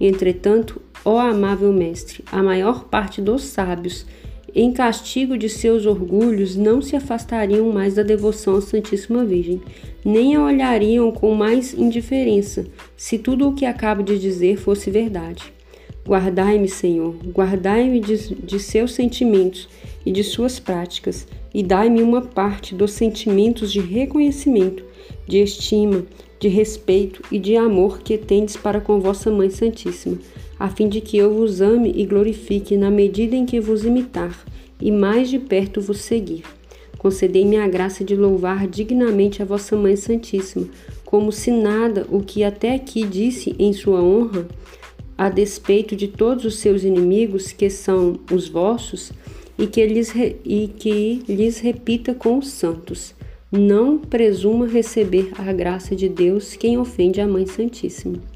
Entretanto, 0.01 0.81
ó 1.05 1.19
amável 1.19 1.73
Mestre, 1.73 2.25
a 2.33 2.43
maior 2.43 2.85
parte 2.85 3.21
dos 3.21 3.43
sábios, 3.43 4.07
em 4.55 4.73
castigo 4.73 5.39
de 5.39 5.49
seus 5.49 5.87
orgulhos, 5.87 6.57
não 6.57 6.83
se 6.83 6.95
afastariam 6.95 7.73
mais 7.73 7.95
da 7.95 8.03
devoção 8.03 8.57
à 8.57 8.61
Santíssima 8.61 9.25
Virgem, 9.25 9.63
nem 10.05 10.35
a 10.35 10.45
olhariam 10.45 11.11
com 11.11 11.35
mais 11.35 11.73
indiferença, 11.73 12.67
se 12.97 13.19
tudo 13.19 13.49
o 13.49 13.55
que 13.55 13.65
acabo 13.65 14.03
de 14.03 14.19
dizer 14.19 14.59
fosse 14.59 14.91
verdade. 14.91 15.53
Guardai-me, 16.07 16.69
Senhor, 16.69 17.15
guardai-me 17.27 18.01
de, 18.01 18.35
de 18.35 18.59
seus 18.59 18.93
sentimentos 18.93 19.69
e 20.05 20.11
de 20.11 20.25
suas 20.25 20.59
práticas, 20.59 21.27
e 21.55 21.63
dai-me 21.63 22.03
uma 22.03 22.21
parte 22.21 22.75
dos 22.75 22.93
sentimentos 22.93 23.73
de 23.73 23.81
reconhecimento, 23.81 24.85
de 25.27 25.39
estima, 25.39 26.05
de 26.41 26.49
respeito 26.49 27.23
e 27.31 27.39
de 27.39 27.57
amor 27.57 28.01
que 28.01 28.19
tendes 28.19 28.57
para 28.57 28.81
com 28.81 29.01
vossa 29.01 29.31
Mãe 29.31 29.49
Santíssima, 29.49 30.19
a 30.63 30.69
fim 30.69 30.89
de 30.89 31.01
que 31.01 31.17
eu 31.17 31.35
vos 31.35 31.61
ame 31.61 31.93
e 31.97 32.07
glorifique 32.07 32.77
na 32.77 32.89
medida 32.89 33.35
em 33.35 33.45
que 33.45 33.59
vos 33.59 33.85
imitar 33.85 34.47
e 34.81 34.93
mais 34.93 35.29
de 35.29 35.37
perto 35.37 35.81
vos 35.81 35.99
seguir. 35.99 36.45
Concedei-me 36.99 37.57
a 37.57 37.67
graça 37.67 38.05
de 38.05 38.15
louvar 38.15 38.69
dignamente 38.69 39.43
a 39.43 39.45
vossa 39.45 39.77
Mãe 39.77 39.97
Santíssima, 39.97 40.69
como 41.05 41.33
se 41.33 41.51
nada 41.51 42.07
o 42.09 42.21
que 42.21 42.45
até 42.45 42.77
aqui 42.77 43.05
disse 43.05 43.57
em 43.59 43.73
sua 43.73 44.01
honra, 44.01 44.47
a 45.19 45.29
despeito 45.29 45.97
de 45.97 46.07
todos 46.07 46.45
os 46.45 46.61
seus 46.61 46.85
inimigos, 46.85 47.51
que 47.51 47.69
são 47.69 48.21
os 48.31 48.49
vossos, 48.49 49.11
e 49.59 49.67
que 49.67 49.85
lhes, 49.85 50.15
e 50.45 50.69
que 50.69 51.25
lhes 51.29 51.59
repita 51.59 52.15
com 52.15 52.39
os 52.39 52.47
santos. 52.47 53.17
Não 53.51 53.99
presuma 53.99 54.69
receber 54.69 55.33
a 55.37 55.53
graça 55.53 55.97
de 55.97 56.09
Deus 56.09 56.55
quem 56.55 56.79
ofende 56.79 57.21
a 57.21 57.27
Mãe 57.27 57.47
Santíssima. 57.47 58.32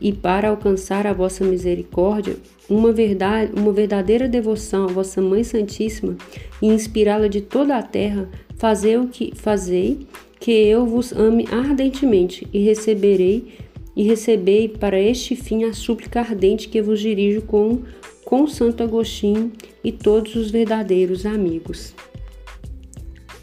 E 0.00 0.12
para 0.12 0.48
alcançar 0.48 1.06
a 1.06 1.12
vossa 1.12 1.44
misericórdia, 1.44 2.36
uma, 2.68 2.92
verdade, 2.92 3.52
uma 3.54 3.72
verdadeira 3.72 4.28
devoção 4.28 4.84
à 4.84 4.88
vossa 4.88 5.20
Mãe 5.20 5.44
Santíssima 5.44 6.16
e 6.60 6.66
inspirá-la 6.66 7.28
de 7.28 7.40
toda 7.40 7.76
a 7.76 7.82
terra, 7.82 8.28
fazei 8.56 8.96
o 8.96 9.08
que 9.08 9.32
fazei 9.34 10.06
que 10.40 10.50
eu 10.50 10.84
vos 10.84 11.12
ame 11.12 11.46
ardentemente 11.50 12.46
e 12.52 12.58
receberei 12.58 13.54
e 13.96 14.02
recebei 14.02 14.68
para 14.68 15.00
este 15.00 15.36
fim 15.36 15.64
a 15.64 15.72
súplica 15.72 16.20
ardente 16.20 16.68
que 16.68 16.82
vos 16.82 17.00
dirijo 17.00 17.42
com 17.42 17.82
com 18.24 18.48
Santo 18.48 18.82
Agostinho 18.82 19.52
e 19.82 19.92
todos 19.92 20.34
os 20.34 20.50
verdadeiros 20.50 21.26
amigos. 21.26 21.94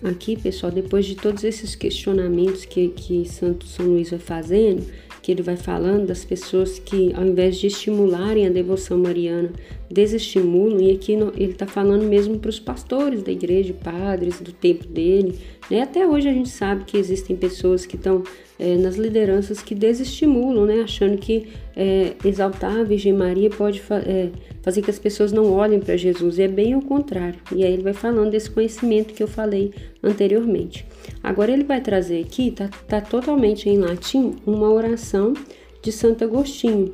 Aqui, 0.03 0.35
pessoal, 0.35 0.71
depois 0.71 1.05
de 1.05 1.15
todos 1.15 1.43
esses 1.43 1.75
questionamentos 1.75 2.65
que, 2.65 2.89
que 2.89 3.23
Santo 3.25 3.67
São 3.67 3.85
Luís 3.85 4.09
vai 4.09 4.19
fazendo, 4.19 4.83
ele 5.31 5.41
vai 5.41 5.57
falando 5.57 6.07
das 6.07 6.23
pessoas 6.23 6.79
que, 6.79 7.13
ao 7.13 7.23
invés 7.23 7.57
de 7.57 7.67
estimularem 7.67 8.47
a 8.47 8.49
devoção 8.49 8.97
mariana, 8.97 9.51
desestimulam, 9.89 10.81
e 10.81 10.91
aqui 10.91 11.13
ele 11.13 11.51
está 11.51 11.65
falando 11.65 12.03
mesmo 12.03 12.39
para 12.39 12.49
os 12.49 12.59
pastores 12.59 13.23
da 13.23 13.31
igreja, 13.31 13.73
padres 13.73 14.39
do 14.39 14.51
tempo 14.51 14.87
dele. 14.87 15.37
Né? 15.69 15.81
Até 15.81 16.07
hoje 16.07 16.29
a 16.29 16.33
gente 16.33 16.49
sabe 16.49 16.85
que 16.85 16.97
existem 16.97 17.35
pessoas 17.35 17.85
que 17.85 17.95
estão 17.95 18.23
é, 18.61 18.77
nas 18.77 18.95
lideranças 18.95 19.63
que 19.63 19.73
desestimulam, 19.73 20.67
né? 20.67 20.81
achando 20.83 21.17
que 21.17 21.47
é, 21.75 22.13
exaltar 22.23 22.77
a 22.77 22.83
Virgem 22.83 23.11
Maria 23.11 23.49
pode 23.49 23.81
fa 23.81 23.95
é, 24.05 24.29
fazer 24.61 24.83
que 24.83 24.91
as 24.91 24.99
pessoas 24.99 25.31
não 25.31 25.51
olhem 25.51 25.79
para 25.79 25.97
Jesus, 25.97 26.37
e 26.37 26.43
é 26.43 26.47
bem 26.47 26.75
o 26.75 26.81
contrário. 26.83 27.39
E 27.51 27.63
aí 27.63 27.73
ele 27.73 27.81
vai 27.81 27.93
falando 27.93 28.29
desse 28.29 28.51
conhecimento 28.51 29.15
que 29.15 29.23
eu 29.23 29.27
falei 29.27 29.73
anteriormente. 30.03 30.85
Agora 31.23 31.51
ele 31.51 31.63
vai 31.63 31.81
trazer 31.81 32.21
aqui, 32.21 32.51
tá, 32.51 32.69
tá 32.87 33.01
totalmente 33.01 33.67
em 33.67 33.79
latim, 33.79 34.35
uma 34.45 34.69
oração 34.69 35.33
de 35.81 35.91
Santo 35.91 36.23
Agostinho, 36.23 36.93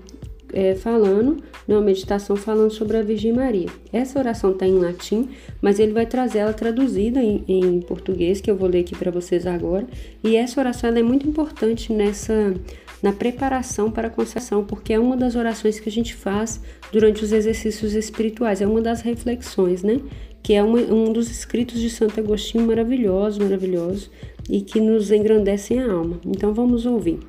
é, 0.54 0.75
falando, 0.75 1.44
né, 1.68 1.75
uma 1.75 1.82
meditação 1.82 2.36
falando 2.36 2.72
sobre 2.72 2.98
a 2.98 3.01
Virgem 3.01 3.34
Maria. 3.34 3.68
Essa 3.92 4.20
oração 4.20 4.51
está 4.51 4.68
em 4.68 4.77
latim, 4.80 5.30
mas 5.62 5.80
ele 5.80 5.94
vai 5.94 6.06
trazer 6.06 6.39
ela 6.39 6.54
traduzida 6.54 7.22
em, 7.22 7.44
em 7.48 7.82
português, 7.82 8.42
que 8.42 8.50
eu 8.50 8.56
vou 8.56 8.68
ler 8.68 8.80
aqui 8.80 8.96
para 8.96 9.12
vocês 9.12 9.46
agora. 9.46 9.86
E 10.24 10.36
essa 10.36 10.60
oração 10.60 10.89
é 10.89 11.04
muito 11.04 11.27
importante 11.27 11.92
nessa 11.92 12.54
na 13.01 13.13
preparação 13.13 13.92
para 13.92 14.08
a 14.08 14.12
concessão, 14.12 14.63
porque 14.63 14.94
é 14.94 15.00
uma 15.00 15.16
das 15.16 15.36
orações 15.36 15.80
que 15.80 15.88
a 15.88 15.92
gente 15.92 16.16
faz 16.16 16.62
durante 16.92 17.24
os 17.24 17.32
exercícios 17.32 17.94
espirituais, 17.94 18.62
é 18.62 18.68
uma 18.68 18.82
das 18.82 19.01
reflexões, 19.01 19.84
né? 19.84 20.01
Que 20.42 20.54
é 20.54 20.63
uma, 20.63 20.80
um 20.80 21.12
dos 21.12 21.30
escritos 21.30 21.80
de 21.80 21.89
Santo 21.89 22.20
Agostinho 22.20 22.66
maravilhoso, 22.66 23.42
maravilhoso, 23.42 24.10
e 24.50 24.62
que 24.62 24.80
nos 24.80 25.12
engrandecem 25.12 25.80
a 25.80 25.92
alma. 25.92 26.20
Então 26.25 26.54
vamos 26.54 26.86
ouvir. 26.86 27.20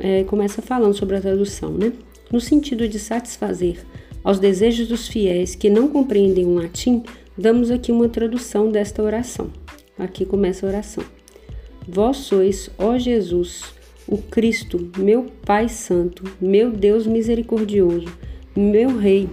É, 0.00 0.24
começa 0.24 0.60
falando 0.60 0.94
sobre 0.94 1.16
a 1.16 1.20
tradução, 1.20 1.70
né? 1.72 1.92
No 2.30 2.40
sentido 2.40 2.88
de 2.88 2.98
satisfazer 2.98 3.84
aos 4.22 4.38
desejos 4.38 4.88
dos 4.88 5.08
fiéis 5.08 5.54
que 5.54 5.70
não 5.70 5.88
compreendem 5.88 6.44
o 6.44 6.54
latim, 6.54 7.02
damos 7.36 7.70
aqui 7.70 7.90
uma 7.90 8.08
tradução 8.08 8.70
desta 8.70 9.02
oração. 9.02 9.50
Aqui 9.98 10.24
começa 10.24 10.66
a 10.66 10.68
oração. 10.68 11.04
Vós 11.88 12.18
sois, 12.18 12.70
ó 12.78 12.98
Jesus, 12.98 13.64
o 14.06 14.18
Cristo, 14.18 14.90
meu 14.98 15.26
Pai 15.44 15.68
Santo, 15.68 16.24
meu 16.40 16.70
Deus 16.70 17.06
misericordioso, 17.06 18.06
meu 18.54 18.96
Rei, 18.96 19.28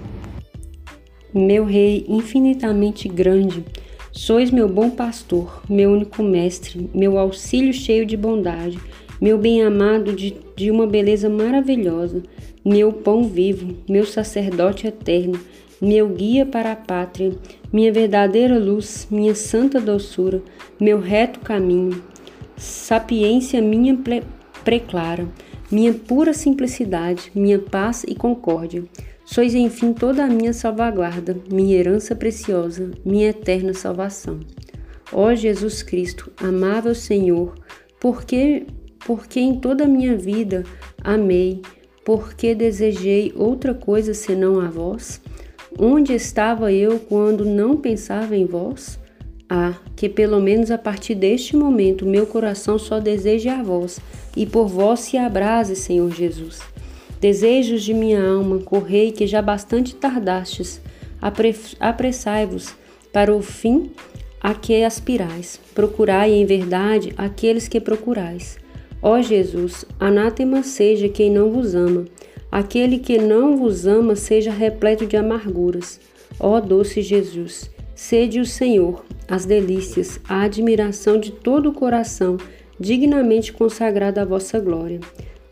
meu 1.34 1.66
Rei 1.66 2.06
infinitamente 2.08 3.08
grande. 3.08 3.64
Sois 4.12 4.50
meu 4.50 4.68
bom 4.68 4.90
pastor, 4.90 5.62
meu 5.70 5.92
único 5.92 6.24
mestre, 6.24 6.90
meu 6.94 7.18
auxílio 7.18 7.74
cheio 7.74 8.06
de 8.06 8.18
bondade, 8.18 8.80
meu 9.22 9.38
bem-amado 9.38 10.14
de, 10.14 10.36
de 10.56 10.72
uma 10.72 10.88
beleza 10.88 11.30
maravilhosa 11.30 12.24
meu 12.68 12.92
pão 12.92 13.24
vivo, 13.24 13.78
meu 13.88 14.06
sacerdote 14.06 14.88
eterno, 14.88 15.40
meu 15.82 16.10
guia 16.10 16.46
para 16.46 16.74
a 16.74 16.76
pátria, 16.76 17.32
minha 17.72 17.94
verdadeira 17.94 18.60
luz, 18.60 19.08
minha 19.10 19.34
santa 19.34 19.80
doçura, 19.80 20.42
meu 20.78 21.00
reto 21.00 21.40
caminho, 21.40 22.04
sapiência 22.58 23.62
minha 23.62 23.98
preclara, 24.66 25.26
minha 25.72 25.94
pura 25.94 26.34
simplicidade, 26.34 27.32
minha 27.34 27.58
paz 27.58 28.04
e 28.06 28.14
concórdia. 28.14 28.84
Sois, 29.24 29.56
enfim, 29.56 29.94
toda 29.94 30.26
a 30.26 30.28
minha 30.28 30.52
salvaguarda, 30.52 31.38
minha 31.50 31.78
herança 31.78 32.18
preciosa, 32.18 32.92
minha 33.06 33.30
eterna 33.30 33.74
salvação. 33.74 34.42
Ó 35.14 35.34
Jesus 35.34 35.82
Cristo, 35.82 36.30
amável 36.36 36.94
Senhor, 36.94 37.56
por 37.98 38.26
que 38.26 38.68
porque 39.06 39.40
em 39.40 39.56
toda 39.56 39.86
a 39.86 39.88
minha 39.88 40.18
vida 40.18 40.66
amei, 41.02 41.62
porque 42.08 42.56
desejei 42.56 43.34
outra 43.36 43.74
coisa 43.74 44.14
senão 44.14 44.62
a 44.62 44.70
vós? 44.70 45.20
Onde 45.78 46.14
estava 46.14 46.72
eu 46.72 47.00
quando 47.00 47.44
não 47.44 47.76
pensava 47.76 48.34
em 48.34 48.46
vós? 48.46 48.98
Ah, 49.50 49.74
que 49.94 50.08
pelo 50.08 50.40
menos 50.40 50.72
a 50.72 50.78
partir 50.78 51.16
deste 51.16 51.58
momento 51.58 52.06
meu 52.06 52.26
coração 52.26 52.80
só 52.80 53.02
deseje 53.02 53.50
a 53.50 53.62
vós, 53.62 54.00
e 54.38 54.46
por 54.46 54.70
vós 54.70 55.02
se 55.02 55.18
abrase, 55.18 55.76
Senhor 55.76 56.10
Jesus. 56.10 56.62
Desejos 57.20 57.84
de 57.84 57.94
minha 57.94 58.26
alma, 58.26 58.60
correi 58.60 59.12
que 59.12 59.28
já 59.28 59.42
bastante 59.42 59.94
tardastes, 59.94 60.80
apressai-vos 61.78 62.74
para 63.12 63.36
o 63.36 63.42
fim 63.42 63.92
a 64.40 64.54
que 64.54 64.82
aspirais. 64.82 65.60
Procurai 65.76 66.32
em 66.32 66.46
verdade 66.46 67.14
aqueles 67.18 67.68
que 67.68 67.82
procurais. 67.82 68.58
Ó 69.02 69.22
Jesus, 69.22 69.86
anátema 70.00 70.64
seja 70.64 71.08
quem 71.08 71.32
não 71.32 71.52
vos 71.52 71.76
ama. 71.76 72.06
Aquele 72.52 72.98
que 72.98 73.18
não 73.18 73.58
vos 73.58 73.86
ama 73.86 74.16
seja 74.16 74.52
repleto 74.52 75.06
de 75.06 75.16
amarguras. 75.16 76.00
Ó 76.40 76.60
doce 76.60 77.02
Jesus, 77.02 77.70
sede 77.94 78.40
o 78.40 78.46
Senhor, 78.46 79.04
as 79.28 79.46
delícias, 79.46 80.20
a 80.28 80.42
admiração 80.42 81.20
de 81.20 81.32
todo 81.32 81.70
o 81.70 81.74
coração, 81.74 82.38
dignamente 82.80 83.52
consagrado 83.52 84.20
à 84.20 84.26
vossa 84.26 84.60
glória. 84.60 85.00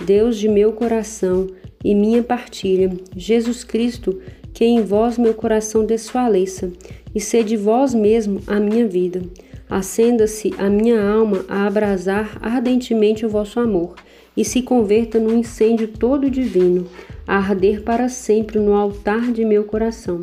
Deus 0.03 0.37
de 0.37 0.47
meu 0.47 0.73
coração 0.73 1.47
e 1.83 1.93
minha 1.93 2.23
partilha, 2.23 2.91
Jesus 3.15 3.63
Cristo, 3.63 4.19
que 4.53 4.65
em 4.65 4.81
vós 4.81 5.17
meu 5.17 5.33
coração 5.33 5.85
desfaleça, 5.85 6.71
e 7.13 7.19
sede 7.19 7.57
vós 7.57 7.93
mesmo 7.93 8.41
a 8.47 8.59
minha 8.59 8.87
vida. 8.87 9.21
Acenda-se 9.69 10.53
a 10.57 10.69
minha 10.69 11.01
alma 11.01 11.43
a 11.47 11.65
abrasar 11.65 12.37
ardentemente 12.41 13.25
o 13.25 13.29
vosso 13.29 13.59
amor, 13.59 13.95
e 14.37 14.45
se 14.45 14.61
converta 14.61 15.19
num 15.19 15.39
incêndio 15.39 15.87
todo 15.87 16.29
divino, 16.29 16.87
a 17.27 17.37
arder 17.37 17.81
para 17.81 18.09
sempre 18.09 18.59
no 18.59 18.73
altar 18.73 19.31
de 19.31 19.43
meu 19.43 19.63
coração. 19.63 20.21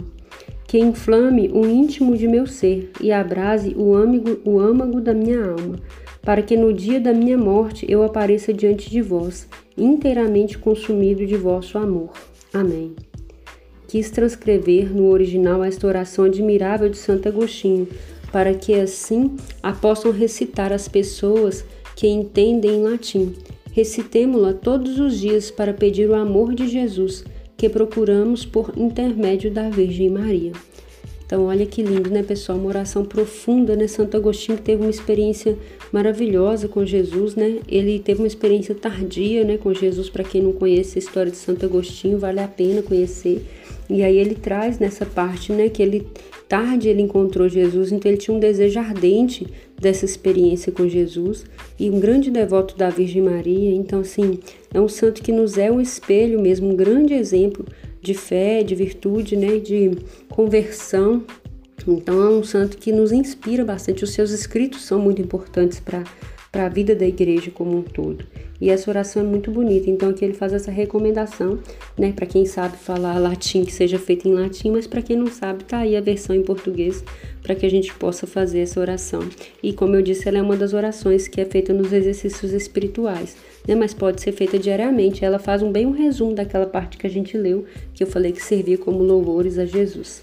Que 0.67 0.79
inflame 0.79 1.51
o 1.53 1.67
íntimo 1.67 2.17
de 2.17 2.29
meu 2.29 2.47
ser 2.47 2.91
e 3.01 3.11
abrase 3.11 3.75
o 3.77 3.95
âmago, 3.95 4.39
o 4.45 4.61
âmago 4.61 5.01
da 5.01 5.13
minha 5.13 5.45
alma, 5.45 5.77
para 6.23 6.41
que 6.41 6.57
no 6.57 6.73
dia 6.73 7.01
da 7.01 7.13
minha 7.13 7.37
morte 7.37 7.85
eu 7.91 8.03
apareça 8.03 8.53
diante 8.53 8.89
de 8.89 9.03
vós, 9.03 9.49
inteiramente 9.77 10.57
consumido 10.57 11.27
de 11.27 11.37
vosso 11.37 11.77
amor. 11.77 12.13
Amém 12.55 12.95
quis 13.93 14.11
transcrever 14.11 14.91
no 14.91 15.11
original 15.11 15.63
esta 15.63 15.87
oração 15.87 16.25
admirável 16.25 16.89
de 16.89 16.97
Santo 16.97 17.29
Agostinho, 17.29 17.87
para 18.33 18.55
que 18.55 18.75
assim 18.75 19.37
a 19.63 19.73
possam 19.73 20.11
recitar 20.11 20.73
as 20.73 20.89
pessoas 20.89 21.65
que 21.95 22.09
entendem 22.09 22.77
em 22.77 22.83
latim. 22.83 23.35
Recitemo-la 23.73 24.55
todos 24.55 24.99
os 24.99 25.21
dias 25.21 25.51
para 25.51 25.73
pedir 25.73 26.09
o 26.09 26.15
amor 26.15 26.55
de 26.55 26.67
Jesus, 26.67 27.25
que 27.57 27.69
procuramos 27.69 28.45
por 28.45 28.73
intermédio 28.77 29.51
da 29.51 29.69
Virgem 29.71 30.09
Maria. 30.09 30.53
Então, 31.25 31.47
olha 31.47 31.65
que 31.65 31.83
lindo, 31.83 32.11
né, 32.11 32.23
pessoal? 32.23 32.59
Uma 32.59 32.69
oração 32.69 33.05
profunda, 33.05 33.75
né? 33.77 33.87
Santo 33.87 34.17
Agostinho 34.17 34.59
teve 34.59 34.83
uma 34.83 34.91
experiência 34.91 35.57
maravilhosa 35.93 36.67
com 36.67 36.85
Jesus, 36.85 37.37
né? 37.37 37.59
Ele 37.69 37.99
teve 37.99 38.23
uma 38.23 38.27
experiência 38.27 38.75
tardia, 38.75 39.45
né, 39.45 39.59
com 39.59 39.75
Jesus. 39.75 40.09
Para 40.09 40.25
quem 40.25 40.43
não 40.43 40.53
conhece 40.53 40.99
a 40.99 41.01
história 41.01 41.31
de 41.31 41.37
Santo 41.37 41.67
Agostinho, 41.67 42.19
vale 42.19 42.41
a 42.41 42.49
pena 42.49 42.83
conhecer. 42.83 43.45
E 43.91 44.03
aí 44.03 44.17
ele 44.17 44.35
traz 44.35 44.79
nessa 44.79 45.05
parte, 45.05 45.53
né, 45.53 45.69
que 45.69 45.83
ele 45.83 46.07
tarde 46.49 46.89
ele 46.89 47.01
encontrou 47.01 47.49
Jesus, 47.49 47.93
então 47.93 48.11
ele 48.11 48.19
tinha 48.19 48.37
um 48.37 48.41
desejo 48.41 48.79
ardente 48.79 49.47
dessa 49.81 50.05
experiência 50.05 50.71
com 50.71 50.87
Jesus 50.87 51.47
e 51.81 51.89
um 51.89 51.99
grande 51.99 52.31
devoto 52.31 52.77
da 52.77 52.91
Virgem 52.91 53.23
Maria. 53.23 53.71
Então, 53.71 54.01
assim, 54.01 54.39
é 54.73 54.81
um 54.81 54.89
santo 54.89 55.23
que 55.23 55.33
nos 55.33 55.57
é 55.57 55.71
um 55.71 55.81
espelho 55.81 56.41
mesmo, 56.41 56.71
um 56.71 56.77
grande 56.77 57.15
exemplo 57.15 57.65
de 58.03 58.13
fé, 58.13 58.63
de 58.63 58.75
virtude, 58.75 59.35
né, 59.35 59.59
de 59.59 59.93
conversão. 60.29 61.25
Então 61.91 62.23
é 62.23 62.29
um 62.29 62.45
santo 62.45 62.77
que 62.77 62.93
nos 62.93 63.13
inspira 63.13 63.65
bastante. 63.65 64.05
Os 64.05 64.11
seus 64.11 64.31
escritos 64.31 64.83
são 64.83 64.99
muito 64.99 65.21
importantes 65.21 65.81
para 65.81 66.05
para 66.53 66.67
a 66.67 66.69
vida 66.69 66.95
da 66.95 67.07
igreja 67.07 67.51
como 67.51 67.79
um 67.79 67.83
todo. 67.83 68.27
E 68.61 68.69
essa 68.69 68.91
oração 68.91 69.23
é 69.23 69.25
muito 69.25 69.51
bonita. 69.51 69.89
Então 69.89 70.11
aqui 70.11 70.23
ele 70.23 70.35
faz 70.35 70.53
essa 70.53 70.71
recomendação, 70.71 71.59
né, 71.99 72.13
para 72.13 72.27
quem 72.27 72.45
sabe 72.45 72.77
falar 72.77 73.19
latim 73.19 73.65
que 73.65 73.73
seja 73.73 73.99
feita 73.99 74.29
em 74.29 74.35
latim, 74.35 74.71
mas 74.71 74.87
para 74.87 75.01
quem 75.01 75.17
não 75.17 75.29
sabe, 75.29 75.65
tá 75.65 75.79
aí 75.79 75.97
a 75.97 76.01
versão 76.01 76.37
em 76.37 76.43
português 76.43 77.03
para 77.43 77.55
que 77.55 77.65
a 77.67 77.71
gente 77.71 77.93
possa 77.95 78.27
fazer 78.27 78.61
essa 78.61 78.79
oração. 78.79 79.23
E 79.63 79.73
como 79.73 79.97
eu 79.97 80.03
disse, 80.03 80.29
ela 80.29 80.39
é 80.39 80.43
uma 80.43 80.57
das 80.57 80.75
orações 80.75 81.27
que 81.27 81.41
é 81.41 81.45
feita 81.45 81.73
nos 81.73 81.91
exercícios 81.91 82.53
espirituais, 82.53 83.35
né, 83.67 83.75
mas 83.75 83.95
pode 83.95 84.21
ser 84.21 84.33
feita 84.33 84.59
diariamente. 84.59 85.25
Ela 85.25 85.39
faz 85.39 85.63
um 85.63 85.73
bem 85.73 85.87
um 85.87 85.91
resumo 85.91 86.35
daquela 86.35 86.67
parte 86.67 86.99
que 86.99 87.07
a 87.07 87.11
gente 87.11 87.37
leu, 87.37 87.65
que 87.95 88.05
eu 88.05 88.07
falei 88.07 88.31
que 88.31 88.43
servia 88.43 88.77
como 88.77 89.03
louvores 89.03 89.59
a 89.59 89.65
Jesus. 89.65 90.21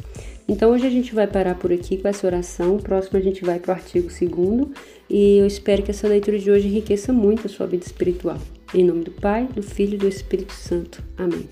Então 0.50 0.72
hoje 0.72 0.88
a 0.88 0.90
gente 0.90 1.14
vai 1.14 1.28
parar 1.28 1.54
por 1.54 1.72
aqui 1.72 1.96
com 1.96 2.08
essa 2.08 2.26
oração. 2.26 2.78
Próximo 2.78 3.20
a 3.20 3.22
gente 3.22 3.46
vai 3.46 3.60
para 3.60 3.72
o 3.72 3.76
artigo 3.76 4.08
2 4.08 4.68
e 5.08 5.38
eu 5.38 5.46
espero 5.46 5.84
que 5.84 5.92
essa 5.92 6.08
leitura 6.08 6.40
de 6.40 6.50
hoje 6.50 6.68
enriqueça 6.68 7.14
muito 7.14 7.46
a 7.46 7.50
sua 7.50 7.68
vida 7.68 7.86
espiritual. 7.86 8.40
Em 8.74 8.84
nome 8.84 9.04
do 9.04 9.12
Pai, 9.12 9.48
do 9.54 9.62
Filho 9.62 9.94
e 9.94 9.98
do 9.98 10.08
Espírito 10.08 10.54
Santo. 10.54 11.04
Amém. 11.16 11.48